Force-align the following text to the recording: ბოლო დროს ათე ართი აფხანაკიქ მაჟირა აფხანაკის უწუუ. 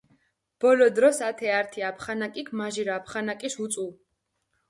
ბოლო 0.63 0.85
დროს 0.99 1.17
ათე 1.27 1.49
ართი 1.59 1.81
აფხანაკიქ 1.89 2.49
მაჟირა 2.61 2.95
აფხანაკის 3.01 3.55
უწუუ. 3.67 3.89